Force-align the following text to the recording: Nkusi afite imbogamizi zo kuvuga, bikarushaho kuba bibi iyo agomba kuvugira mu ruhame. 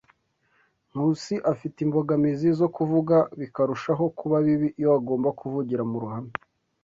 Nkusi 0.89 1.35
afite 1.51 1.77
imbogamizi 1.85 2.47
zo 2.59 2.67
kuvuga, 2.75 3.15
bikarushaho 3.39 4.03
kuba 4.19 4.37
bibi 4.45 4.67
iyo 4.79 4.89
agomba 4.99 5.29
kuvugira 5.39 5.83
mu 5.91 5.97
ruhame. 6.03 6.33